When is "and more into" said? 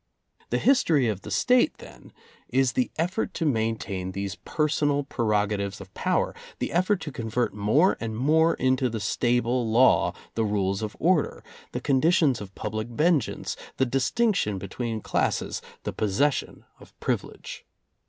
7.99-8.99